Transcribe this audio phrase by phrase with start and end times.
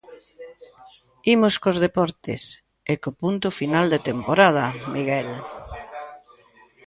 [1.33, 2.41] Imos cos deportes,
[2.91, 5.29] e co punto final da temporada, Miguel.